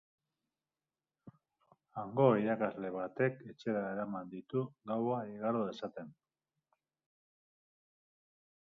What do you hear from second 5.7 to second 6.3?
zezaten.